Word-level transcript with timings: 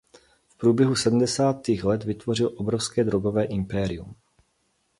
V 0.49 0.55
průběhu 0.57 0.95
sedmdesátých 0.95 1.83
let 1.83 2.03
vytvořil 2.03 2.53
obrovské 2.57 3.03
drogové 3.03 3.43
impérium. 3.43 4.15